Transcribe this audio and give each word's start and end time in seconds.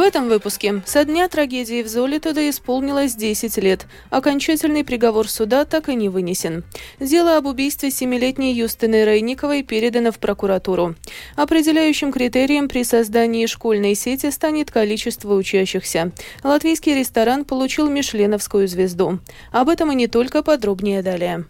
этом 0.00 0.28
выпуске. 0.28 0.82
Со 0.86 1.04
дня 1.04 1.28
трагедии 1.28 1.82
в 1.82 1.88
Золитоде 1.88 2.50
исполнилось 2.50 3.14
10 3.14 3.56
лет. 3.58 3.86
Окончательный 4.10 4.84
приговор 4.84 5.28
суда 5.28 5.64
так 5.64 5.88
и 5.88 5.94
не 5.94 6.08
вынесен. 6.08 6.64
Дело 6.98 7.36
об 7.36 7.46
убийстве 7.46 7.90
семилетней 7.90 8.52
Юстины 8.52 9.04
Рейниковой 9.04 9.62
передано 9.62 10.12
в 10.12 10.18
прокуратуру. 10.18 10.94
Определяющим 11.36 12.12
критерием 12.12 12.68
при 12.68 12.84
создании 12.84 13.46
школьной 13.46 13.94
сети 13.94 14.30
станет 14.30 14.70
количество 14.70 15.34
учащихся. 15.34 16.12
Латвийский 16.42 16.94
ресторан 16.94 17.44
получил 17.44 17.88
Мишленовскую 17.88 18.68
звезду. 18.68 19.18
Об 19.50 19.68
этом 19.68 19.92
и 19.92 19.94
не 19.94 20.06
только 20.06 20.42
подробнее 20.42 21.02
далее. 21.02 21.46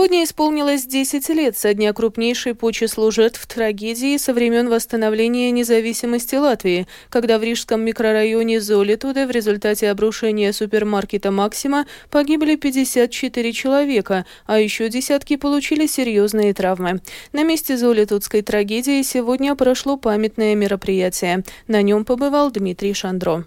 Сегодня 0.00 0.24
исполнилось 0.24 0.86
10 0.86 1.28
лет 1.28 1.58
со 1.58 1.74
дня 1.74 1.92
крупнейшей 1.92 2.54
по 2.54 2.72
числу 2.72 3.10
жертв 3.10 3.46
трагедии 3.46 4.16
со 4.16 4.32
времен 4.32 4.70
восстановления 4.70 5.50
независимости 5.50 6.36
Латвии, 6.36 6.86
когда 7.10 7.38
в 7.38 7.42
рижском 7.42 7.82
микрорайоне 7.82 8.62
Золитуде 8.62 9.26
в 9.26 9.30
результате 9.30 9.90
обрушения 9.90 10.54
супермаркета 10.54 11.30
«Максима» 11.30 11.84
погибли 12.08 12.56
54 12.56 13.52
человека, 13.52 14.24
а 14.46 14.58
еще 14.58 14.88
десятки 14.88 15.36
получили 15.36 15.86
серьезные 15.86 16.54
травмы. 16.54 17.02
На 17.34 17.44
месте 17.44 17.76
Золитудской 17.76 18.40
трагедии 18.40 19.02
сегодня 19.02 19.54
прошло 19.54 19.98
памятное 19.98 20.54
мероприятие. 20.54 21.44
На 21.68 21.82
нем 21.82 22.06
побывал 22.06 22.50
Дмитрий 22.50 22.94
Шандро. 22.94 23.44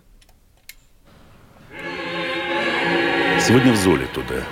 Сегодня 3.39 3.73
в 3.73 3.77
Золитуде 3.77 4.43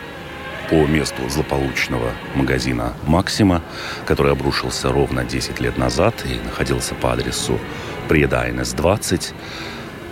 по 0.71 0.87
месту 0.87 1.29
злополучного 1.29 2.11
магазина 2.33 2.93
«Максима», 3.05 3.61
который 4.05 4.31
обрушился 4.31 4.89
ровно 4.89 5.25
10 5.25 5.59
лет 5.59 5.77
назад 5.77 6.15
и 6.25 6.41
находился 6.45 6.95
по 6.95 7.11
адресу 7.11 7.59
Преда 8.07 8.47
НС-20, 8.47 9.33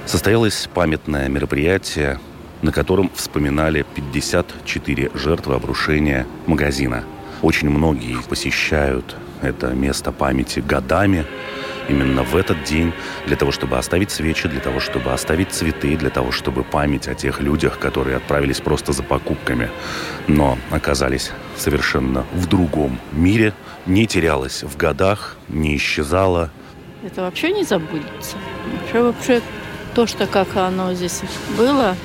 состоялось 0.06 0.68
памятное 0.74 1.30
мероприятие, 1.30 2.20
на 2.62 2.74
котором 2.74 3.10
вспоминали 3.16 3.86
54 3.96 5.12
жертвы 5.14 5.56
обрушения 5.56 6.28
магазина. 6.46 7.06
Очень 7.42 7.70
многие 7.70 8.22
посещают 8.28 9.16
это 9.42 9.68
место 9.68 10.12
памяти 10.12 10.60
годами, 10.60 11.26
именно 11.90 12.24
в 12.24 12.36
этот 12.36 12.64
день 12.64 12.94
для 13.26 13.36
того, 13.36 13.52
чтобы 13.52 13.78
оставить 13.78 14.12
свечи, 14.12 14.48
для 14.48 14.62
того, 14.62 14.80
чтобы 14.80 15.12
оставить 15.12 15.52
цветы, 15.52 15.98
для 15.98 16.10
того, 16.10 16.32
чтобы 16.32 16.64
память 16.64 17.08
о 17.08 17.16
тех 17.16 17.42
людях, 17.42 17.80
которые 17.80 18.18
отправились 18.18 18.62
просто 18.62 18.94
за 18.94 19.04
покупками, 19.04 19.70
но 20.28 20.58
оказались 20.72 21.32
совершенно 21.58 22.26
в 22.34 22.48
другом 22.48 23.00
мире, 23.12 23.54
не 23.86 24.06
терялась 24.08 24.64
в 24.64 24.78
годах, 24.78 25.38
не 25.50 25.76
исчезала. 25.76 26.52
Это 27.04 27.22
вообще 27.22 27.52
не 27.52 27.64
забудется. 27.64 28.38
Вообще, 28.82 29.02
вообще 29.02 29.42
то, 29.96 30.06
что 30.06 30.28
как 30.28 30.56
оно 30.56 30.94
здесь 30.94 31.22
было, 31.58 31.96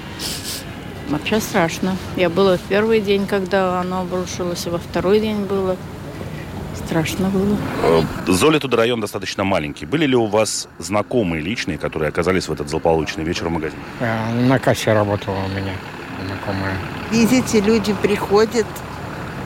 вообще 1.08 1.40
страшно. 1.40 1.96
Я 2.16 2.30
была 2.30 2.56
в 2.56 2.62
первый 2.62 3.00
день, 3.00 3.26
когда 3.26 3.80
оно 3.80 4.00
обрушилось, 4.00 4.66
и 4.66 4.70
во 4.70 4.78
второй 4.78 5.20
день 5.20 5.44
было 5.44 5.76
страшно 6.76 7.28
было. 7.28 7.56
Э, 7.82 8.02
Золитуда 8.26 8.76
район 8.76 9.00
достаточно 9.00 9.44
маленький. 9.44 9.86
Были 9.86 10.06
ли 10.06 10.16
у 10.16 10.26
вас 10.26 10.68
знакомые 10.78 11.42
личные, 11.42 11.78
которые 11.78 12.08
оказались 12.08 12.48
в 12.48 12.52
этот 12.52 12.68
злополучный 12.68 13.24
вечер 13.24 13.48
в 13.48 13.50
магазине? 13.50 13.82
Э, 14.00 14.32
на 14.32 14.58
кассе 14.58 14.92
работала 14.92 15.36
у 15.44 15.48
меня 15.48 15.74
знакомая. 16.26 16.76
Видите, 17.10 17.60
люди 17.60 17.94
приходят, 18.02 18.66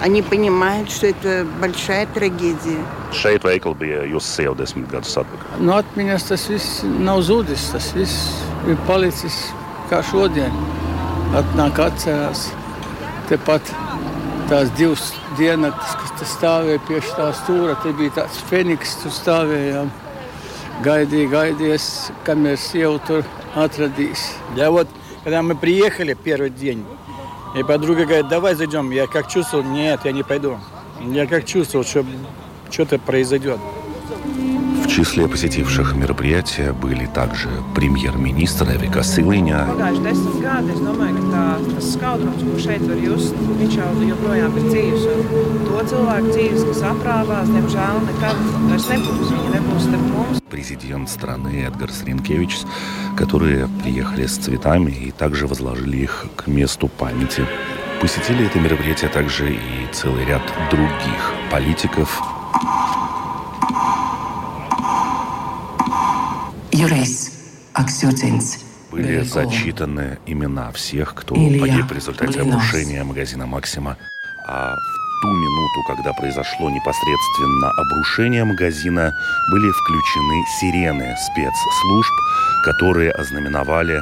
они 0.00 0.22
понимают, 0.22 0.90
что 0.90 1.06
это 1.06 1.46
большая 1.60 2.06
трагедия. 2.06 2.84
Šeit 3.12 3.42
jūsu 3.42 4.28
sieva 4.28 4.54
desmit 4.54 4.86
gadus 4.90 5.16
atpakaļ. 5.16 5.60
Nu, 5.60 5.72
atmiņas 5.72 6.28
tas 6.28 6.48
viss 6.48 6.82
nav 6.84 7.22
zudis. 7.22 7.70
Tas 7.72 7.92
viss 7.96 8.44
ir 8.68 8.76
palicis 8.86 9.52
kā 9.90 10.02
šodien. 10.04 10.52
Atnāk 11.34 11.80
atcerās. 11.80 12.50
Tepat 13.28 13.62
tās 14.48 14.70
divas 14.78 15.12
diennaktis, 15.36 15.94
kas 16.00 16.34
stāvēja 16.38 16.80
pie 16.88 17.00
tā 17.04 17.28
stūra, 17.36 17.76
te 17.82 17.92
bija 17.96 18.14
tāds 18.20 18.40
feniks, 18.48 18.96
tur 19.02 19.12
stāvējām. 19.12 19.90
Gaidīja, 20.84 21.30
gaidījies, 21.32 21.88
kamēr 22.26 22.56
сievu 22.62 23.00
tur 23.06 23.24
atradīs. 23.56 24.22
Я 24.56 24.70
вот, 24.70 24.88
когда 25.24 25.42
мы 25.42 25.56
приехали 25.56 26.14
первый 26.14 26.50
день, 26.50 26.84
и 27.56 27.62
подруга 27.62 28.04
говорит, 28.04 28.28
давай 28.28 28.54
зайдем. 28.54 28.90
Я 28.90 29.06
как 29.06 29.28
чувствовал, 29.28 29.64
нет, 29.64 30.00
я 30.04 30.12
не 30.12 30.22
пойду. 30.22 30.58
Я 31.00 31.26
как 31.26 31.44
чувствовал, 31.44 31.84
что 31.84 32.04
что-то 32.70 32.98
произойдет 32.98 33.58
числе 34.98 35.28
посетивших 35.28 35.94
мероприятие 35.94 36.72
были 36.72 37.06
также 37.06 37.48
премьер-министр 37.76 38.72
Эвика 38.74 39.04
Силиņa. 39.04 39.58
Президент 50.50 51.10
страны 51.10 51.48
Эдгарс 51.68 52.02
Ринкевич, 52.02 52.58
которые 53.16 53.68
приехали 53.84 54.26
с 54.26 54.36
цветами 54.36 54.90
и 54.90 55.12
также 55.12 55.46
возложили 55.46 55.98
их 55.98 56.26
к 56.34 56.48
месту 56.48 56.88
памяти. 56.88 57.46
Посетили 58.00 58.46
это 58.46 58.58
мероприятие 58.58 59.10
также 59.10 59.52
и 59.52 59.92
целый 59.92 60.24
ряд 60.24 60.42
других 60.72 61.32
политиков, 61.52 62.37
были 68.90 69.20
зачитаны 69.22 70.18
имена 70.26 70.70
всех, 70.72 71.14
кто 71.14 71.34
погиб 71.34 71.86
в 71.90 71.92
результате 71.92 72.40
обрушения 72.40 73.02
магазина 73.04 73.46
«Максима». 73.46 73.96
А 74.46 74.74
в 74.74 75.22
ту 75.22 75.28
минуту, 75.28 75.82
когда 75.88 76.12
произошло 76.12 76.70
непосредственно 76.70 77.70
обрушение 77.72 78.44
магазина, 78.44 79.12
были 79.50 79.70
включены 79.72 80.44
сирены 80.60 81.16
спецслужб, 81.16 82.12
которые 82.64 83.10
ознаменовали 83.10 84.00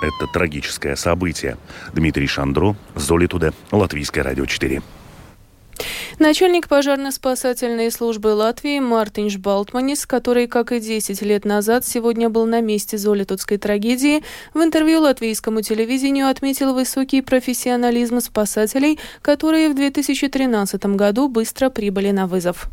это 0.00 0.26
трагическое 0.32 0.96
событие. 0.96 1.56
Дмитрий 1.92 2.26
Шандро, 2.28 2.76
Золитуде, 2.94 3.52
Латвийское 3.72 4.22
радио 4.22 4.46
4. 4.46 4.82
Начальник 6.20 6.68
пожарно-спасательной 6.68 7.90
службы 7.90 8.28
Латвии 8.28 8.78
Мартинш 8.78 9.36
Балтманис, 9.38 10.06
который, 10.06 10.46
как 10.46 10.70
и 10.70 10.78
10 10.78 11.22
лет 11.22 11.44
назад, 11.44 11.84
сегодня 11.84 12.28
был 12.28 12.46
на 12.46 12.60
месте 12.60 12.98
Золитутской 12.98 13.58
трагедии, 13.58 14.22
в 14.52 14.62
интервью 14.62 15.00
латвийскому 15.00 15.60
телевидению 15.62 16.28
отметил 16.28 16.72
высокий 16.72 17.20
профессионализм 17.20 18.20
спасателей, 18.20 19.00
которые 19.22 19.68
в 19.68 19.74
2013 19.74 20.84
году 20.86 21.28
быстро 21.28 21.68
прибыли 21.68 22.12
на 22.12 22.28
вызов. 22.28 22.68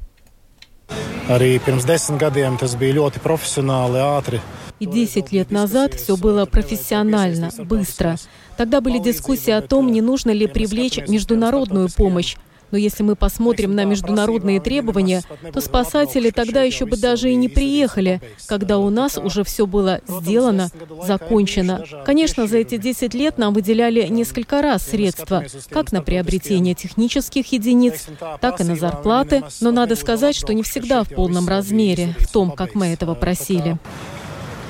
И 4.80 4.86
10 4.86 5.32
лет 5.32 5.50
назад 5.50 5.96
все 5.96 6.16
было 6.16 6.46
профессионально, 6.46 7.50
быстро. 7.58 8.18
Тогда 8.58 8.82
были 8.82 9.00
дискуссии 9.00 9.52
о 9.52 9.62
том, 9.62 9.92
не 9.92 10.02
нужно 10.02 10.30
ли 10.30 10.46
привлечь 10.46 11.00
международную 11.08 11.90
помощь. 11.90 12.36
Но 12.72 12.78
если 12.78 13.04
мы 13.04 13.16
посмотрим 13.16 13.76
на 13.76 13.86
международные 13.86 14.60
требования, 14.60 15.22
то 15.54 15.62
спасатели 15.62 16.30
тогда 16.30 16.64
еще 16.64 16.86
бы 16.86 16.98
даже 16.98 17.32
и 17.32 17.36
не 17.36 17.50
приехали, 17.50 18.22
когда 18.48 18.78
у 18.78 18.90
нас 18.90 19.18
уже 19.18 19.44
все 19.44 19.66
было 19.66 20.02
сделано, 20.08 20.70
закончено. 21.04 21.84
Конечно, 22.06 22.48
за 22.48 22.58
эти 22.58 22.78
10 22.78 23.14
лет 23.14 23.38
нам 23.38 23.54
выделяли 23.54 24.08
несколько 24.08 24.62
раз 24.62 24.84
средства, 24.84 25.44
как 25.70 25.92
на 25.92 26.02
приобретение 26.02 26.74
технических 26.76 27.52
единиц, 27.52 28.08
так 28.40 28.62
и 28.62 28.64
на 28.64 28.76
зарплаты, 28.76 29.44
но 29.60 29.72
надо 29.72 29.96
сказать, 29.96 30.36
что 30.36 30.54
не 30.54 30.64
всегда 30.64 31.04
в 31.04 31.10
полном 31.10 31.48
размере, 31.48 32.16
в 32.20 32.32
том, 32.32 32.52
как 32.52 32.76
мы 32.76 32.88
этого 32.88 33.16
просили. 33.16 33.78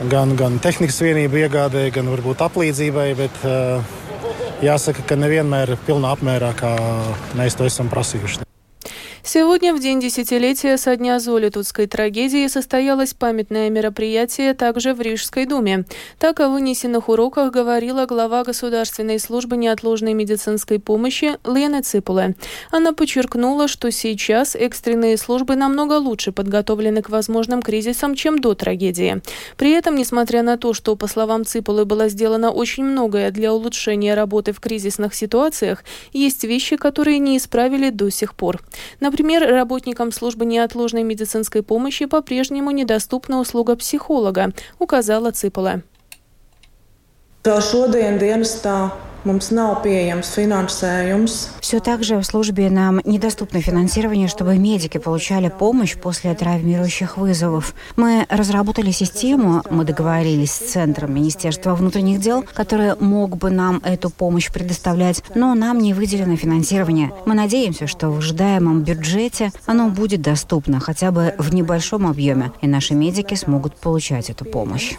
gan, 0.10 0.34
gan 0.38 0.58
tehnikas 0.62 0.98
vienību 1.04 1.44
iegādēji, 1.46 1.94
gan 1.98 2.10
varbūt 2.10 2.42
aplīdzībai, 2.48 3.08
jāsaka, 4.66 5.06
ka 5.08 5.18
nevienmēr 5.20 5.76
pilnā 5.88 6.14
apmērā, 6.16 6.54
kā 6.58 6.76
mēs 7.40 7.58
to 7.58 7.68
esam 7.70 7.90
prasījuši. 7.92 8.51
Сегодня, 9.24 9.76
в 9.76 9.80
день 9.80 10.02
десятилетия 10.02 10.78
со 10.78 10.96
дня 10.96 11.20
Золитутской 11.20 11.86
трагедии, 11.86 12.48
состоялось 12.48 13.14
памятное 13.14 13.70
мероприятие 13.70 14.56
также 14.56 14.96
в 14.96 15.02
Рижской 15.02 15.46
думе. 15.46 15.86
Так 16.18 16.40
о 16.40 16.50
вынесенных 16.50 17.08
уроках 17.08 17.54
говорила 17.54 18.08
глава 18.08 18.44
Государственной 18.44 19.20
службы 19.20 19.58
неотложной 19.58 20.14
медицинской 20.16 20.80
помощи 20.80 21.38
Лена 21.46 21.84
Ципуле. 21.84 22.36
Она 22.72 22.94
подчеркнула, 22.94 23.68
что 23.68 23.92
сейчас 23.92 24.56
экстренные 24.56 25.18
службы 25.18 25.56
намного 25.56 25.94
лучше 26.00 26.32
подготовлены 26.32 27.04
к 27.04 27.10
возможным 27.10 27.62
кризисам, 27.62 28.16
чем 28.16 28.40
до 28.40 28.56
трагедии. 28.56 29.22
При 29.56 29.72
этом, 29.72 29.96
несмотря 29.96 30.42
на 30.42 30.58
то, 30.58 30.74
что, 30.74 30.96
по 30.96 31.06
словам 31.06 31.46
Ципулы, 31.46 31.86
было 31.86 32.10
сделано 32.10 32.50
очень 32.50 32.86
многое 32.86 33.30
для 33.30 33.54
улучшения 33.54 34.16
работы 34.16 34.52
в 34.52 34.60
кризисных 34.60 35.14
ситуациях, 35.14 35.84
есть 36.12 36.44
вещи, 36.44 36.76
которые 36.76 37.20
не 37.20 37.38
исправили 37.38 37.92
до 37.92 38.10
сих 38.10 38.34
пор. 38.34 38.60
Например, 39.12 39.46
работникам 39.46 40.14
службы 40.14 40.46
неотложной 40.46 41.04
медицинской 41.04 41.64
помощи 41.64 42.06
по-прежнему 42.06 42.72
недоступна 42.72 43.42
услуга 43.42 43.76
психолога, 43.76 44.54
указала 44.80 45.34
Цыпола. 49.22 49.82
Все 51.62 51.80
так 51.80 52.04
же 52.04 52.18
в 52.18 52.24
службе 52.24 52.70
нам 52.70 53.02
недоступно 53.06 53.62
финансирование, 53.62 54.28
чтобы 54.28 54.58
медики 54.58 54.98
получали 54.98 55.50
помощь 55.50 55.96
после 55.96 56.34
травмирующих 56.34 57.18
вызовов. 57.18 57.76
Мы 57.96 58.26
разработали 58.30 58.92
систему, 58.92 59.62
мы 59.70 59.86
договорились 59.86 60.52
с 60.52 60.72
Центром 60.72 61.14
Министерства 61.14 61.76
внутренних 61.76 62.20
дел, 62.20 62.44
который 62.54 62.96
мог 63.00 63.38
бы 63.38 63.52
нам 63.52 63.80
эту 63.84 64.10
помощь 64.10 64.52
предоставлять, 64.52 65.24
но 65.36 65.54
нам 65.54 65.78
не 65.78 65.94
выделено 65.94 66.36
финансирование. 66.36 67.12
Мы 67.26 67.36
надеемся, 67.36 67.88
что 67.88 68.10
в 68.10 68.18
ожидаемом 68.18 68.84
бюджете 68.84 69.52
оно 69.66 69.90
будет 69.90 70.22
доступно 70.22 70.80
хотя 70.80 71.12
бы 71.12 71.36
в 71.38 71.54
небольшом 71.54 72.08
объеме, 72.08 72.52
и 72.62 72.68
наши 72.68 72.96
медики 72.96 73.36
смогут 73.36 73.76
получать 73.76 74.30
эту 74.30 74.46
помощь. 74.46 74.96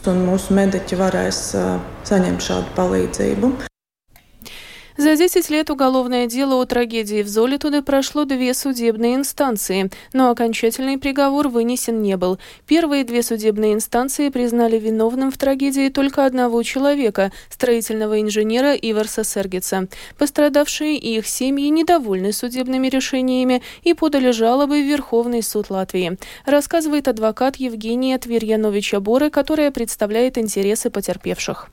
За 4.98 5.16
10 5.16 5.48
лет 5.48 5.70
уголовное 5.70 6.26
дело 6.26 6.60
о 6.60 6.66
трагедии 6.66 7.22
в 7.22 7.28
Золитуде 7.28 7.80
прошло 7.80 8.26
две 8.26 8.52
судебные 8.52 9.14
инстанции, 9.14 9.90
но 10.12 10.30
окончательный 10.30 10.98
приговор 10.98 11.48
вынесен 11.48 12.02
не 12.02 12.18
был. 12.18 12.38
Первые 12.66 13.04
две 13.04 13.22
судебные 13.22 13.72
инстанции 13.72 14.28
признали 14.28 14.78
виновным 14.78 15.32
в 15.32 15.38
трагедии 15.38 15.88
только 15.88 16.26
одного 16.26 16.62
человека, 16.62 17.32
строительного 17.48 18.20
инженера 18.20 18.74
Иварса 18.74 19.24
Сергица. 19.24 19.88
Пострадавшие 20.18 20.98
и 20.98 21.16
их 21.16 21.26
семьи 21.26 21.68
недовольны 21.70 22.32
судебными 22.32 22.88
решениями 22.88 23.62
и 23.84 23.94
подали 23.94 24.30
жалобы 24.30 24.82
в 24.82 24.86
Верховный 24.86 25.42
суд 25.42 25.70
Латвии, 25.70 26.18
рассказывает 26.44 27.08
адвокат 27.08 27.56
Евгения 27.56 28.18
Тверьяновича 28.18 29.00
Боры, 29.00 29.30
которая 29.30 29.70
представляет 29.70 30.36
интересы 30.36 30.90
потерпевших 30.90 31.70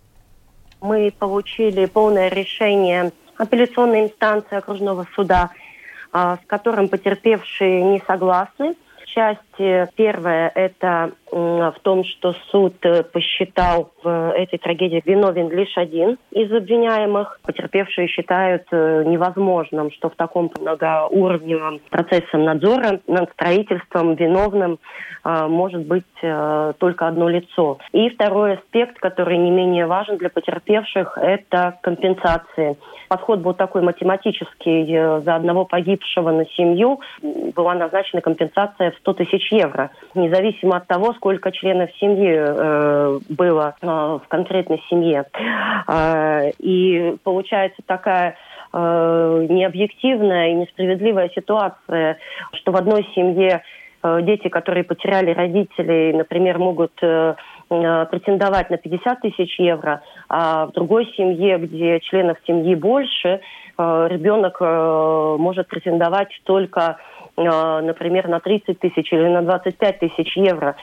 мы 0.82 1.12
получили 1.18 1.86
полное 1.86 2.30
решение 2.30 3.12
апелляционной 3.38 4.06
инстанции 4.06 4.58
окружного 4.58 5.08
суда, 5.16 5.50
а, 6.12 6.38
с 6.38 6.46
которым 6.48 6.90
потерпевшие 6.90 7.84
не 7.84 8.02
согласны. 8.06 8.76
Часть 9.14 9.40
первая– 9.96 10.52
это 10.56 11.12
в 11.32 11.76
том, 11.82 12.04
что 12.06 12.34
суд 12.52 12.74
э, 12.84 13.04
посчитал 13.04 13.92
в 14.04 14.34
этой 14.34 14.58
трагедии 14.58 15.02
виновен 15.06 15.50
лишь 15.50 15.78
один 15.78 16.18
из 16.32 16.52
обвиняемых. 16.52 17.40
Потерпевшие 17.44 18.08
считают 18.08 18.64
э, 18.72 19.04
невозможным, 19.06 19.92
что 19.92 20.10
в 20.10 20.16
таком 20.16 20.52
многоуровневом 20.60 21.80
процессе 21.90 22.38
надзора 22.38 23.00
над 23.08 23.32
строительством 23.32 24.16
виновным 24.16 24.80
э, 25.24 25.48
может 25.48 25.86
быть 25.86 26.04
только 26.80 27.08
одно 27.08 27.30
лицо. 27.30 27.78
И 27.94 28.10
второй 28.10 28.56
аспект, 28.56 29.00
который 29.00 29.38
не 29.38 29.52
менее 29.52 29.86
важен 29.86 30.18
для 30.18 30.30
потерпевших, 30.30 31.18
это 31.18 31.78
компенсации. 31.82 32.78
Подход 33.08 33.40
был 33.40 33.54
такой 33.54 33.82
математический. 33.82 35.22
За 35.22 35.36
одного 35.36 35.66
погибшего 35.66 36.32
на 36.32 36.46
семью 36.48 37.00
была 37.22 37.76
назначена 37.76 38.22
компенсация 38.22 38.92
100 39.02 39.14
тысяч 39.14 39.52
евро. 39.52 39.92
Независимо 40.16 40.78
от 40.78 40.88
того, 40.88 41.14
сколько 41.14 41.52
членов 41.52 41.90
семьи 42.00 42.34
э, 42.36 43.20
было 43.30 43.76
э, 43.82 43.88
в 43.88 44.24
конкретной 44.28 44.82
семье. 44.90 45.26
Э, 45.88 46.52
и 46.60 47.16
получается 47.24 47.82
такая 47.86 48.36
э, 48.74 49.48
необъективная 49.50 50.50
и 50.50 50.56
несправедливая 50.56 51.30
ситуация, 51.30 52.18
что 52.54 52.72
в 52.72 52.76
одной 52.76 53.08
семье 53.16 53.64
э, 54.04 54.22
дети, 54.22 54.50
которые 54.50 54.84
потеряли 54.84 55.32
родителей, 55.32 56.14
например, 56.14 56.60
могут 56.60 56.94
э, 57.02 57.36
э 57.72 58.06
претендовать 58.10 58.72
на 58.72 58.78
50 58.78 59.22
тысяч 59.22 59.60
евро, 59.60 60.02
а 60.28 60.66
в 60.66 60.72
другой 60.72 61.06
семье, 61.16 61.58
где 61.60 62.00
членов 62.00 62.38
семьи 62.48 62.76
больше, 62.76 63.42
ребенок 63.78 64.60
может 65.40 65.70
претендовать 65.70 66.38
только 66.44 66.98
например, 67.82 68.28
на 68.28 68.40
30 68.40 68.80
тысяч 68.80 69.12
или 69.12 69.28
на 69.28 69.42
25 69.42 70.00
тысяч 70.00 70.36
евро. 70.38 70.76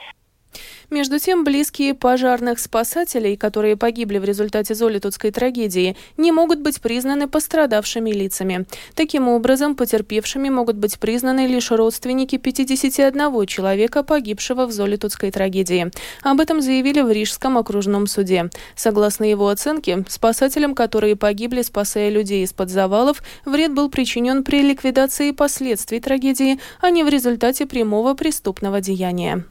Между 0.89 1.19
тем, 1.19 1.43
близкие 1.43 1.93
пожарных 1.93 2.59
спасателей, 2.59 3.35
которые 3.35 3.75
погибли 3.75 4.19
в 4.19 4.23
результате 4.23 4.73
Золитутской 4.73 5.31
трагедии, 5.31 5.97
не 6.15 6.31
могут 6.31 6.61
быть 6.61 6.79
признаны 6.79 7.27
пострадавшими 7.27 8.09
лицами. 8.11 8.65
Таким 8.95 9.27
образом, 9.27 9.75
потерпевшими 9.75 10.47
могут 10.47 10.77
быть 10.77 10.97
признаны 10.97 11.45
лишь 11.45 11.71
родственники 11.71 12.37
51 12.37 13.45
человека, 13.47 14.01
погибшего 14.01 14.65
в 14.65 14.71
Золитутской 14.71 15.29
трагедии. 15.29 15.91
Об 16.23 16.39
этом 16.39 16.61
заявили 16.61 17.01
в 17.01 17.11
Рижском 17.11 17.57
окружном 17.57 18.07
суде. 18.07 18.49
Согласно 18.77 19.25
его 19.25 19.49
оценке, 19.49 20.05
спасателям, 20.07 20.73
которые 20.73 21.17
погибли, 21.17 21.63
спасая 21.63 22.09
людей 22.09 22.45
из-под 22.45 22.69
завалов, 22.69 23.21
вред 23.43 23.73
был 23.73 23.89
причинен 23.89 24.41
при 24.45 24.61
ликвидации 24.61 25.31
последствий 25.31 25.99
трагедии, 25.99 26.61
а 26.79 26.91
не 26.91 27.03
в 27.03 27.09
результате 27.09 27.65
прямого 27.65 28.13
преступного 28.13 28.79
деяния. 28.79 29.43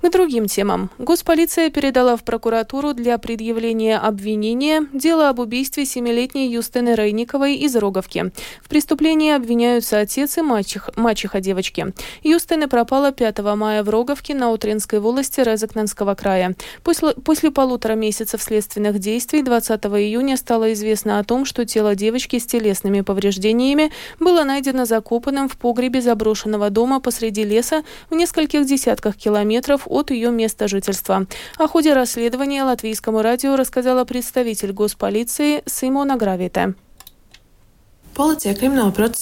К 0.00 0.10
другим 0.10 0.46
темам. 0.46 0.90
Госполиция 0.98 1.70
передала 1.70 2.16
в 2.16 2.22
прокуратуру 2.22 2.94
для 2.94 3.18
предъявления 3.18 3.98
обвинения 3.98 4.86
дело 4.92 5.28
об 5.28 5.40
убийстве 5.40 5.84
семилетней 5.84 6.48
Юстины 6.48 6.94
Рейниковой 6.94 7.56
из 7.56 7.74
Роговки. 7.74 8.30
В 8.62 8.68
преступлении 8.68 9.32
обвиняются 9.32 9.98
отец 9.98 10.38
и 10.38 10.42
мачех, 10.42 10.90
мачеха 10.94 11.40
девочки. 11.40 11.92
Юстина 12.22 12.68
пропала 12.68 13.10
5 13.10 13.38
мая 13.56 13.82
в 13.82 13.90
Роговке 13.90 14.34
на 14.34 14.52
Утринской 14.52 15.00
волости 15.00 15.40
Резакненского 15.40 16.14
края. 16.14 16.54
После, 16.84 17.10
после 17.12 17.50
полутора 17.50 17.94
месяцев 17.94 18.40
следственных 18.40 19.00
действий 19.00 19.42
20 19.42 19.84
июня 19.84 20.36
стало 20.36 20.72
известно 20.74 21.18
о 21.18 21.24
том, 21.24 21.44
что 21.44 21.66
тело 21.66 21.96
девочки 21.96 22.38
с 22.38 22.46
телесными 22.46 23.00
повреждениями 23.00 23.90
было 24.20 24.44
найдено 24.44 24.84
закопанным 24.84 25.48
в 25.48 25.56
погребе 25.56 26.00
заброшенного 26.00 26.70
дома 26.70 27.00
посреди 27.00 27.42
леса 27.42 27.82
в 28.10 28.14
нескольких 28.14 28.64
десятках 28.64 29.16
километров 29.16 29.87
от 29.88 30.10
ее 30.10 30.30
места 30.30 30.68
жительства. 30.68 31.26
О 31.56 31.66
ходе 31.66 31.94
расследования 31.94 32.62
латвийскому 32.62 33.22
радио 33.22 33.56
рассказала 33.56 34.04
представитель 34.04 34.72
госполиции 34.72 35.62
Симона 35.66 36.16
Гравите. 36.16 36.74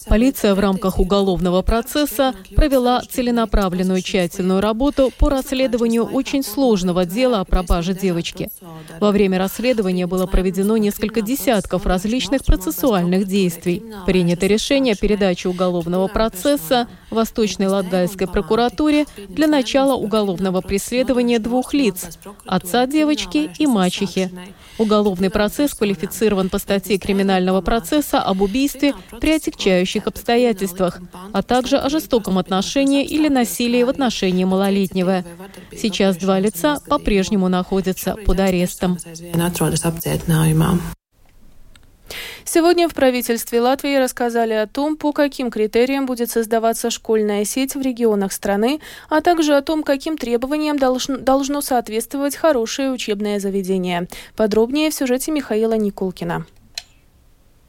Полиция 0.09 0.55
в 0.55 0.59
рамках 0.59 0.99
уголовного 0.99 1.61
процесса 1.61 2.35
провела 2.55 3.03
целенаправленную 3.03 4.01
тщательную 4.01 4.63
работу 4.63 5.13
по 5.19 5.29
расследованию 5.29 6.05
очень 6.05 6.43
сложного 6.43 7.05
дела 7.05 7.41
о 7.41 7.45
пропаже 7.45 7.93
девочки. 7.93 8.49
Во 8.99 9.11
время 9.11 9.39
расследования 9.39 10.07
было 10.07 10.25
проведено 10.25 10.79
несколько 10.79 11.21
десятков 11.21 11.85
различных 11.85 12.43
процессуальных 12.43 13.27
действий. 13.27 13.83
Принято 14.07 14.47
решение 14.47 14.95
о 14.95 14.97
передаче 14.97 15.51
уголовного 15.51 16.09
процесса 16.09 16.89
Восточной 17.11 17.67
Латгальской 17.67 18.27
прокуратуре 18.27 19.05
для 19.29 19.47
начала 19.47 19.95
уголовного 19.95 20.63
преследования 20.63 21.39
двух 21.39 21.75
лиц– 21.75 22.19
отца 22.47 22.87
девочки 22.87 23.51
и 23.59 23.67
мачехи. 23.67 24.31
Уголовный 24.79 25.31
процесс 25.31 25.75
квалифицирован 25.75 26.51
по 26.51 26.59
статье 26.59 26.99
криминального 26.99 27.61
процесса 27.61 28.21
об 28.21 28.43
убийстве 28.43 28.95
при 29.21 29.33
отягчающих 29.33 30.07
обстоятельствах, 30.07 31.01
а 31.33 31.43
также 31.43 31.79
о 31.79 31.89
жестоком 31.89 32.39
отношении 32.39 33.05
или 33.05 33.29
насилии 33.29 33.83
в 33.83 33.89
отношении 33.89 34.45
малолетнего. 34.45 35.25
Сейчас 35.73 36.17
два 36.17 36.39
лица 36.39 36.79
по-прежнему 36.89 37.49
находятся 37.49 38.17
под 38.25 38.41
арестом. 38.41 38.99
Сегодня 42.49 42.89
в 42.89 42.95
правительстве 42.95 43.61
Латвии 43.61 43.97
рассказали 43.97 44.53
о 44.53 44.69
том, 44.69 44.97
по 44.97 45.13
каким 45.13 45.51
критериям 45.51 46.07
будет 46.07 46.31
создаваться 46.31 46.91
школьная 46.91 47.45
сеть 47.45 47.75
в 47.75 47.81
регионах 47.81 48.33
страны, 48.33 48.79
а 49.09 49.21
также 49.21 49.57
о 49.57 49.63
том, 49.63 49.83
каким 49.83 50.17
требованиям 50.17 50.79
должно, 50.79 51.61
соответствовать 51.61 52.37
хорошее 52.37 52.93
учебное 52.93 53.41
заведение. 53.41 54.07
Подробнее 54.37 54.91
в 54.91 54.95
сюжете 54.95 55.33
Михаила 55.33 55.75
Никулкина. 55.75 56.47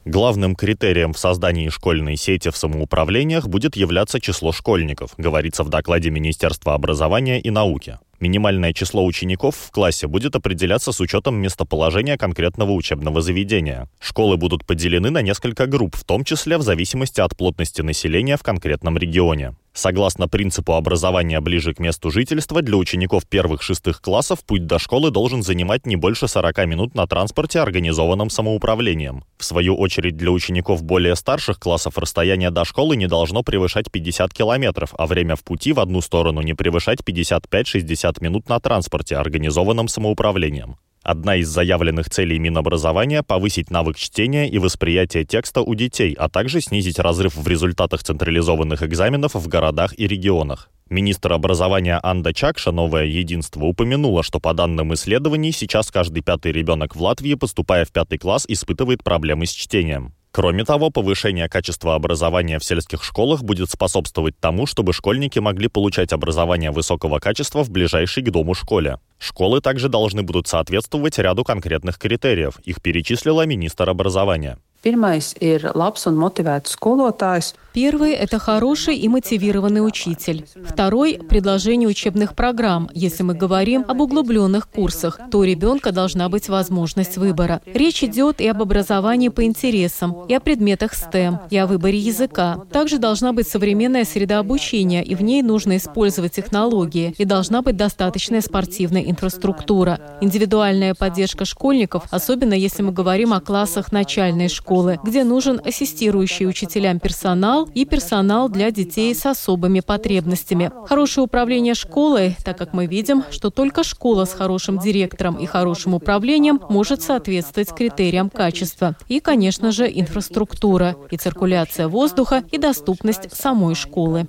Главным 0.08 0.56
критерием 0.56 1.12
в 1.12 1.18
создании 1.18 1.68
школьной 1.68 2.16
сети 2.16 2.48
в 2.48 2.56
самоуправлениях 2.56 3.46
будет 3.46 3.76
являться 3.76 4.22
число 4.22 4.52
школьников, 4.52 5.10
говорится 5.18 5.64
в 5.64 5.68
докладе 5.68 6.08
Министерства 6.08 6.72
образования 6.72 7.38
и 7.42 7.50
науки. 7.50 7.98
Минимальное 8.18 8.72
число 8.72 9.04
учеников 9.04 9.54
в 9.54 9.70
классе 9.70 10.06
будет 10.06 10.34
определяться 10.34 10.92
с 10.92 11.00
учетом 11.00 11.34
местоположения 11.36 12.16
конкретного 12.16 12.72
учебного 12.72 13.20
заведения. 13.20 13.86
Школы 14.00 14.38
будут 14.38 14.64
поделены 14.64 15.10
на 15.10 15.20
несколько 15.20 15.66
групп, 15.66 15.94
в 15.94 16.04
том 16.04 16.24
числе 16.24 16.56
в 16.56 16.62
зависимости 16.62 17.20
от 17.20 17.36
плотности 17.36 17.82
населения 17.82 18.38
в 18.38 18.42
конкретном 18.42 18.96
регионе. 18.96 19.56
Согласно 19.78 20.26
принципу 20.26 20.72
образования 20.72 21.40
ближе 21.40 21.72
к 21.72 21.78
месту 21.78 22.10
жительства, 22.10 22.62
для 22.62 22.76
учеников 22.76 23.28
первых-шестых 23.28 24.02
классов 24.02 24.44
путь 24.44 24.66
до 24.66 24.80
школы 24.80 25.12
должен 25.12 25.44
занимать 25.44 25.86
не 25.86 25.94
больше 25.94 26.26
40 26.26 26.66
минут 26.66 26.96
на 26.96 27.06
транспорте, 27.06 27.60
организованном 27.60 28.28
самоуправлением. 28.28 29.22
В 29.38 29.44
свою 29.44 29.76
очередь, 29.76 30.16
для 30.16 30.32
учеников 30.32 30.82
более 30.82 31.14
старших 31.14 31.60
классов 31.60 31.96
расстояние 31.96 32.50
до 32.50 32.64
школы 32.64 32.96
не 32.96 33.06
должно 33.06 33.44
превышать 33.44 33.88
50 33.92 34.34
километров, 34.34 34.94
а 34.98 35.06
время 35.06 35.36
в 35.36 35.44
пути 35.44 35.72
в 35.72 35.78
одну 35.78 36.00
сторону 36.00 36.40
не 36.40 36.54
превышать 36.54 36.98
55-60 37.06 38.16
минут 38.20 38.48
на 38.48 38.58
транспорте, 38.58 39.14
организованном 39.14 39.86
самоуправлением. 39.86 40.76
Одна 41.08 41.36
из 41.36 41.48
заявленных 41.48 42.10
целей 42.10 42.38
Минобразования– 42.38 43.22
повысить 43.26 43.70
навык 43.70 43.96
чтения 43.96 44.46
и 44.46 44.58
восприятия 44.58 45.24
текста 45.24 45.62
у 45.62 45.74
детей, 45.74 46.12
а 46.12 46.28
также 46.28 46.60
снизить 46.60 46.98
разрыв 46.98 47.34
в 47.34 47.48
результатах 47.48 48.02
централизованных 48.02 48.82
экзаменов 48.82 49.34
в 49.34 49.48
городах 49.48 49.98
и 49.98 50.06
регионах. 50.06 50.68
Министр 50.90 51.32
образования 51.32 51.98
Анда 52.02 52.34
Чакша 52.34 52.72
«Новое 52.72 53.06
единство» 53.06 53.64
упомянула, 53.64 54.22
что 54.22 54.38
по 54.38 54.52
данным 54.52 54.92
исследований 54.92 55.50
сейчас 55.50 55.90
каждый 55.90 56.20
пятый 56.20 56.52
ребенок 56.52 56.94
в 56.94 57.02
Латвии, 57.02 57.32
поступая 57.32 57.86
в 57.86 57.90
пятый 57.90 58.18
класс, 58.18 58.44
испытывает 58.46 59.02
проблемы 59.02 59.46
с 59.46 59.52
чтением. 59.52 60.12
Кроме 60.30 60.66
того, 60.66 60.90
повышение 60.90 61.48
качества 61.48 61.94
образования 61.94 62.58
в 62.58 62.64
сельских 62.64 63.02
школах 63.02 63.42
будет 63.42 63.70
способствовать 63.70 64.38
тому, 64.38 64.66
чтобы 64.66 64.92
школьники 64.92 65.38
могли 65.38 65.68
получать 65.68 66.12
образование 66.12 66.70
высокого 66.70 67.18
качества 67.18 67.64
в 67.64 67.70
ближайшей 67.70 68.22
к 68.22 68.30
дому 68.30 68.52
школе. 68.52 68.98
Школы 69.18 69.60
также 69.60 69.88
должны 69.88 70.22
будут 70.22 70.46
соответствовать 70.46 71.18
ряду 71.18 71.44
конкретных 71.44 71.98
критериев. 71.98 72.58
Их 72.64 72.80
перечислила 72.80 73.46
министр 73.46 73.90
образования. 73.90 74.58
Pirmais 74.82 75.34
ir 75.42 75.64
labs 75.74 76.06
un 76.06 76.14
motivēts 76.14 76.76
skolotājs. 76.78 77.54
Первый– 77.80 78.10
это 78.14 78.40
хороший 78.40 78.96
и 78.96 79.06
мотивированный 79.06 79.86
учитель. 79.86 80.44
Второй– 80.64 81.20
предложение 81.28 81.88
учебных 81.88 82.34
программ. 82.34 82.90
Если 82.92 83.22
мы 83.22 83.34
говорим 83.34 83.84
об 83.86 84.00
углубленных 84.00 84.68
курсах, 84.68 85.20
то 85.30 85.38
у 85.38 85.44
ребенка 85.44 85.92
должна 85.92 86.28
быть 86.28 86.48
возможность 86.48 87.18
выбора. 87.18 87.60
Речь 87.72 88.02
идет 88.02 88.40
и 88.40 88.48
об 88.48 88.62
образовании 88.62 89.28
по 89.28 89.44
интересам, 89.44 90.24
и 90.26 90.34
о 90.34 90.40
предметах 90.40 90.92
STEM, 90.92 91.38
и 91.50 91.56
о 91.56 91.68
выборе 91.68 91.98
языка. 91.98 92.64
Также 92.72 92.98
должна 92.98 93.32
быть 93.32 93.46
современная 93.46 94.04
среда 94.04 94.40
обучения, 94.40 95.04
и 95.04 95.14
в 95.14 95.22
ней 95.22 95.42
нужно 95.42 95.76
использовать 95.76 96.32
технологии, 96.32 97.14
и 97.16 97.24
должна 97.24 97.62
быть 97.62 97.76
достаточная 97.76 98.40
спортивная 98.40 99.02
инфраструктура. 99.02 100.00
Индивидуальная 100.20 100.96
поддержка 100.96 101.44
школьников, 101.44 102.06
особенно 102.10 102.54
если 102.54 102.82
мы 102.82 102.90
говорим 102.90 103.32
о 103.32 103.40
классах 103.40 103.92
начальной 103.92 104.48
школы, 104.48 104.98
где 105.04 105.22
нужен 105.22 105.60
ассистирующий 105.64 106.48
учителям 106.48 106.98
персонал 106.98 107.67
и 107.74 107.84
персонал 107.84 108.48
для 108.48 108.70
детей 108.70 109.14
с 109.14 109.26
особыми 109.26 109.80
потребностями. 109.80 110.70
Хорошее 110.86 111.24
управление 111.24 111.74
школой, 111.74 112.36
так 112.44 112.58
как 112.58 112.72
мы 112.72 112.86
видим, 112.86 113.24
что 113.30 113.50
только 113.50 113.82
школа 113.84 114.24
с 114.24 114.32
хорошим 114.32 114.78
директором 114.78 115.36
и 115.36 115.46
хорошим 115.46 115.94
управлением 115.94 116.60
может 116.68 117.02
соответствовать 117.02 117.74
критериям 117.74 118.30
качества. 118.30 118.96
И, 119.08 119.20
конечно 119.20 119.72
же, 119.72 119.88
инфраструктура, 119.88 120.96
и 121.10 121.16
циркуляция 121.16 121.88
воздуха, 121.88 122.44
и 122.50 122.58
доступность 122.58 123.34
самой 123.34 123.74
школы. 123.74 124.26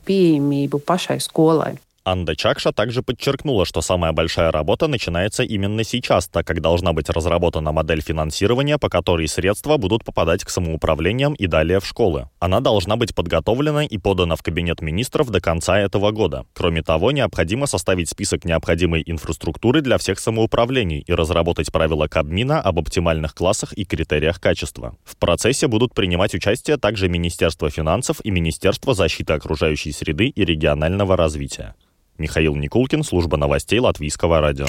Анда 2.10 2.36
Чакша 2.36 2.72
также 2.72 3.04
подчеркнула, 3.04 3.66
что 3.66 3.82
самая 3.82 4.14
большая 4.14 4.52
работа 4.52 4.88
начинается 4.88 5.44
именно 5.44 5.84
сейчас, 5.84 6.28
так 6.28 6.48
как 6.48 6.60
должна 6.60 6.92
быть 6.92 7.08
разработана 7.08 7.72
модель 7.72 8.02
финансирования, 8.02 8.80
по 8.80 8.90
которой 8.90 9.28
средства 9.28 9.78
будут 9.78 10.04
попадать 10.04 10.44
к 10.44 10.50
самоуправлениям 10.50 11.36
и 11.36 11.46
далее 11.46 11.80
в 11.80 11.86
школы. 11.86 12.28
Она 12.40 12.62
должна 12.62 12.96
быть 12.96 13.14
подготовлена 13.14 13.86
и 13.86 14.00
подана 14.00 14.36
в 14.36 14.42
Кабинет 14.42 14.82
министров 14.82 15.30
до 15.30 15.40
конца 15.40 15.80
этого 15.80 16.10
года. 16.10 16.48
Кроме 16.54 16.82
того, 16.82 17.12
необходимо 17.12 17.68
составить 17.68 18.10
список 18.10 18.44
необходимой 18.44 19.04
инфраструктуры 19.06 19.82
для 19.82 20.00
всех 20.00 20.18
самоуправлений 20.18 21.04
и 21.06 21.14
разработать 21.14 21.72
правила 21.72 22.08
Кабмина 22.08 22.60
об 22.60 22.80
оптимальных 22.80 23.36
классах 23.36 23.74
и 23.74 23.86
критериях 23.86 24.42
качества. 24.42 24.98
В 25.04 25.16
процессе 25.16 25.68
будут 25.68 25.94
принимать 25.94 26.34
участие 26.34 26.78
также 26.78 27.08
Министерство 27.08 27.70
финансов 27.70 28.20
и 28.24 28.32
Министерство 28.32 28.96
защиты 28.96 29.34
окружающей 29.34 29.92
среды 29.92 30.30
и 30.30 30.44
регионального 30.44 31.16
развития. 31.16 31.76
Михаил 32.20 32.56
Никулкин, 32.56 33.04
служба 33.04 33.38
новостей 33.38 33.80
Латвийского 33.80 34.42
радио. 34.42 34.68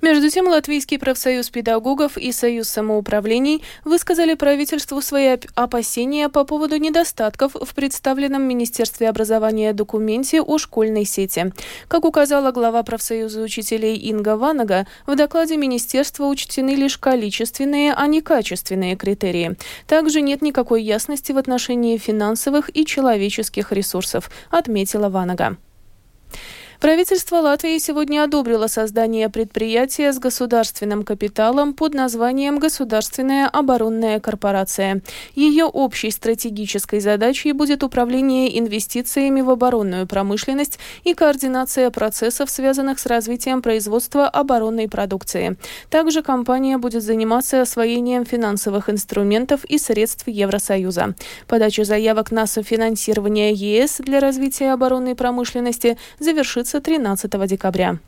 Между 0.00 0.30
тем, 0.30 0.48
Латвийский 0.48 0.98
профсоюз 0.98 1.50
педагогов 1.50 2.16
и 2.16 2.32
Союз 2.32 2.68
самоуправлений 2.68 3.62
высказали 3.84 4.34
правительству 4.34 5.00
свои 5.00 5.36
опасения 5.54 6.28
по 6.28 6.44
поводу 6.44 6.76
недостатков 6.76 7.54
в 7.54 7.74
представленном 7.74 8.42
Министерстве 8.42 9.08
образования 9.08 9.72
документе 9.72 10.40
о 10.40 10.58
школьной 10.58 11.04
сети. 11.04 11.52
Как 11.88 12.04
указала 12.04 12.52
глава 12.52 12.82
профсоюза 12.82 13.42
учителей 13.42 13.96
Инга 13.96 14.36
Ванага, 14.36 14.86
в 15.06 15.16
докладе 15.16 15.56
Министерства 15.56 16.26
учтены 16.26 16.70
лишь 16.70 16.98
количественные, 16.98 17.92
а 17.94 18.06
не 18.06 18.20
качественные 18.20 18.96
критерии. 18.96 19.56
Также 19.86 20.20
нет 20.20 20.42
никакой 20.42 20.82
ясности 20.82 21.32
в 21.32 21.38
отношении 21.38 21.96
финансовых 21.98 22.74
и 22.74 22.86
человеческих 22.86 23.72
ресурсов, 23.72 24.30
отметила 24.50 25.08
Ванага. 25.08 25.56
Правительство 26.80 27.38
Латвии 27.38 27.76
сегодня 27.78 28.22
одобрило 28.22 28.68
создание 28.68 29.28
предприятия 29.28 30.12
с 30.12 30.20
государственным 30.20 31.02
капиталом 31.02 31.74
под 31.74 31.92
названием 31.92 32.60
«Государственная 32.60 33.48
оборонная 33.48 34.20
корпорация». 34.20 35.02
Ее 35.34 35.64
общей 35.64 36.12
стратегической 36.12 37.00
задачей 37.00 37.50
будет 37.50 37.82
управление 37.82 38.56
инвестициями 38.60 39.40
в 39.40 39.50
оборонную 39.50 40.06
промышленность 40.06 40.78
и 41.02 41.14
координация 41.14 41.90
процессов, 41.90 42.48
связанных 42.48 43.00
с 43.00 43.06
развитием 43.06 43.60
производства 43.60 44.28
оборонной 44.28 44.88
продукции. 44.88 45.56
Также 45.90 46.22
компания 46.22 46.78
будет 46.78 47.02
заниматься 47.02 47.60
освоением 47.60 48.24
финансовых 48.24 48.88
инструментов 48.88 49.64
и 49.64 49.78
средств 49.78 50.28
Евросоюза. 50.28 51.16
Подача 51.48 51.82
заявок 51.82 52.30
на 52.30 52.46
софинансирование 52.46 53.52
ЕС 53.52 53.96
для 53.98 54.20
развития 54.20 54.72
оборонной 54.72 55.16
промышленности 55.16 55.98
завершится 56.20 56.67
состоится 56.68 56.80
13 56.80 57.48
декабря. 57.48 57.98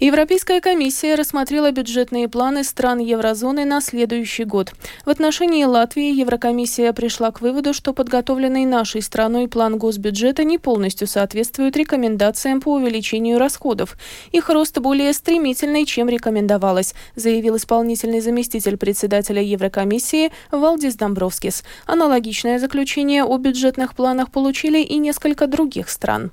Европейская 0.00 0.60
комиссия 0.60 1.16
рассмотрела 1.16 1.72
бюджетные 1.72 2.28
планы 2.28 2.62
стран 2.62 3.00
еврозоны 3.00 3.64
на 3.64 3.80
следующий 3.80 4.44
год. 4.44 4.72
В 5.04 5.10
отношении 5.10 5.64
Латвии 5.64 6.14
Еврокомиссия 6.14 6.92
пришла 6.92 7.32
к 7.32 7.40
выводу, 7.40 7.74
что 7.74 7.92
подготовленный 7.92 8.64
нашей 8.64 9.02
страной 9.02 9.48
план 9.48 9.76
госбюджета 9.76 10.44
не 10.44 10.56
полностью 10.56 11.08
соответствует 11.08 11.76
рекомендациям 11.76 12.60
по 12.60 12.74
увеличению 12.74 13.40
расходов. 13.40 13.96
Их 14.30 14.48
рост 14.50 14.78
более 14.78 15.12
стремительный, 15.12 15.84
чем 15.84 16.08
рекомендовалось, 16.08 16.94
заявил 17.16 17.56
исполнительный 17.56 18.20
заместитель 18.20 18.76
председателя 18.76 19.42
Еврокомиссии 19.42 20.30
Валдис 20.52 20.94
Домбровскис. 20.94 21.64
Аналогичное 21.86 22.60
заключение 22.60 23.24
о 23.24 23.36
бюджетных 23.36 23.96
планах 23.96 24.30
получили 24.30 24.78
и 24.78 24.96
несколько 24.98 25.48
других 25.48 25.88
стран. 25.88 26.30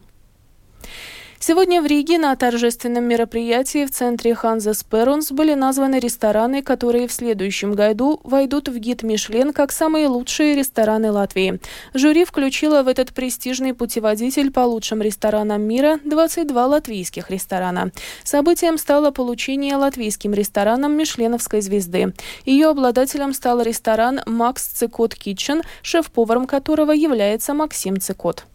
Сегодня 1.40 1.82
в 1.82 1.86
Риге 1.86 2.18
на 2.18 2.36
торжественном 2.36 3.04
мероприятии 3.04 3.86
в 3.86 3.92
центре 3.92 4.34
Ханза 4.34 4.74
Сперонс 4.74 5.32
были 5.32 5.54
названы 5.54 6.00
рестораны, 6.00 6.64
которые 6.64 7.08
в 7.08 7.14
следующем 7.14 7.74
году 7.74 8.20
войдут 8.24 8.70
в 8.70 8.78
гид 8.78 9.04
Мишлен 9.04 9.54
как 9.54 9.72
самые 9.72 10.08
лучшие 10.08 10.56
рестораны 10.56 11.12
Латвии. 11.12 11.60
Жюри 11.94 12.26
включило 12.26 12.84
в 12.84 12.88
этот 12.88 13.14
престижный 13.14 13.74
путеводитель 13.74 14.52
по 14.52 14.62
лучшим 14.62 15.02
ресторанам 15.02 15.62
мира 15.62 16.00
22 16.04 16.66
латвийских 16.66 17.30
ресторана. 17.30 17.92
Событием 18.24 18.78
стало 18.78 19.12
получение 19.12 19.76
латвийским 19.76 20.34
рестораном 20.34 20.98
Мишленовской 20.98 21.62
звезды. 21.62 22.14
Ее 22.46 22.70
обладателем 22.70 23.34
стал 23.34 23.62
ресторан 23.62 24.22
«Макс 24.26 24.66
Цикот 24.66 25.14
Китчен», 25.14 25.62
шеф-поваром 25.82 26.48
которого 26.48 26.92
является 26.92 27.54
Максим 27.54 28.00
Цикот. 28.00 28.46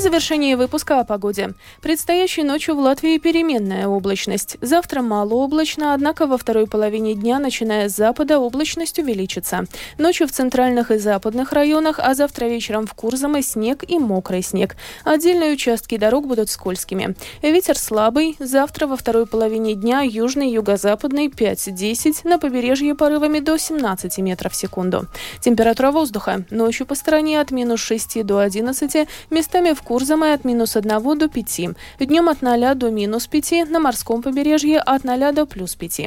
В 0.00 0.02
завершении 0.02 0.54
выпуска 0.54 1.00
о 1.00 1.04
погоде. 1.04 1.52
Предстоящей 1.82 2.42
ночью 2.42 2.74
в 2.74 2.78
Латвии 2.78 3.18
переменная 3.18 3.86
облачность. 3.86 4.56
Завтра 4.62 5.02
малооблачно, 5.02 5.92
однако 5.92 6.26
во 6.26 6.38
второй 6.38 6.66
половине 6.66 7.14
дня, 7.14 7.38
начиная 7.38 7.90
с 7.90 7.96
запада, 7.96 8.38
облачность 8.38 8.98
увеличится. 8.98 9.66
Ночью 9.98 10.26
в 10.26 10.32
центральных 10.32 10.90
и 10.90 10.96
западных 10.96 11.52
районах, 11.52 11.98
а 11.98 12.14
завтра 12.14 12.46
вечером 12.46 12.86
в 12.86 12.94
Курзаме 12.94 13.42
снег 13.42 13.84
и 13.86 13.98
мокрый 13.98 14.40
снег. 14.40 14.74
Отдельные 15.04 15.52
участки 15.52 15.98
дорог 15.98 16.26
будут 16.26 16.48
скользкими. 16.48 17.14
Ветер 17.42 17.76
слабый. 17.76 18.36
Завтра 18.38 18.86
во 18.86 18.96
второй 18.96 19.26
половине 19.26 19.74
дня 19.74 20.00
южный, 20.00 20.50
юго-западный 20.50 21.28
5-10, 21.28 22.26
на 22.26 22.38
побережье 22.38 22.94
порывами 22.94 23.40
до 23.40 23.58
17 23.58 24.16
метров 24.20 24.54
в 24.54 24.56
секунду. 24.56 25.04
Температура 25.40 25.90
воздуха. 25.90 26.46
Ночью 26.48 26.86
по 26.86 26.94
стороне 26.94 27.38
от 27.38 27.50
минус 27.50 27.80
6 27.80 28.24
до 28.24 28.38
11, 28.38 29.06
местами 29.28 29.74
в 29.74 29.82
Курзаме 29.90 30.34
от 30.34 30.44
минус 30.44 30.76
1 30.76 31.18
до 31.18 31.28
5. 31.28 31.60
Днем 31.98 32.28
от 32.28 32.42
0 32.42 32.74
до 32.76 32.90
минус 32.90 33.26
5, 33.26 33.70
на 33.70 33.80
морском 33.80 34.22
побережье 34.22 34.78
от 34.78 35.02
0 35.02 35.32
до 35.32 35.46
плюс 35.46 35.74
5. 35.74 36.00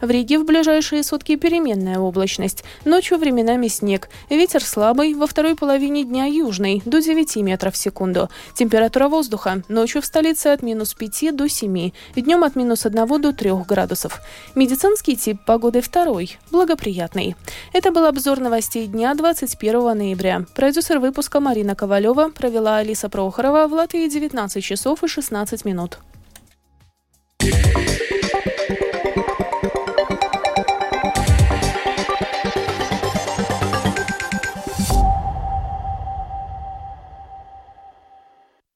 В 0.00 0.10
Риге 0.10 0.38
в 0.40 0.44
ближайшие 0.44 1.04
сутки 1.04 1.36
переменная 1.36 2.00
облачность. 2.00 2.64
Ночью 2.84 3.16
временами 3.16 3.68
снег. 3.68 4.08
Ветер 4.28 4.64
слабый, 4.64 5.14
во 5.14 5.28
второй 5.28 5.54
половине 5.54 6.02
дня 6.02 6.24
южный, 6.24 6.82
до 6.84 7.00
9 7.00 7.36
метров 7.36 7.74
в 7.74 7.76
секунду. 7.76 8.28
Температура 8.54 9.08
воздуха. 9.08 9.62
Ночью 9.68 10.02
в 10.02 10.06
столице 10.06 10.48
от 10.48 10.62
минус 10.62 10.94
5 10.94 11.36
до 11.36 11.48
7. 11.48 11.92
Днем 12.16 12.42
от 12.42 12.56
минус 12.56 12.86
1 12.86 13.20
до 13.20 13.32
3 13.32 13.52
градусов. 13.68 14.20
Медицинский 14.56 15.16
тип 15.16 15.38
погоды 15.46 15.80
второй, 15.80 16.38
благоприятный. 16.50 17.36
Это 17.72 17.92
был 17.92 18.04
обзор 18.06 18.40
новостей 18.40 18.88
дня 18.88 19.14
21 19.14 19.96
ноября. 19.96 20.44
Продюсер 20.56 20.98
выпуска 20.98 21.38
Марина 21.38 21.76
Ковалева 21.76 22.30
провела 22.30 22.78
Алиса 22.78 23.08
Прохорова 23.18 23.66
в 23.66 23.72
Латвии 23.72 24.08
19 24.08 24.62
часов 24.62 25.02
и 25.02 25.08
16 25.08 25.64
минут. 25.64 25.98